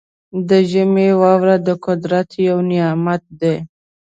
د 0.49 0.49
ژمي 0.71 1.09
واوره 1.21 1.55
د 1.67 1.69
قدرت 1.85 2.29
یو 2.47 2.57
نعمت 2.71 3.23
دی. 3.39 3.55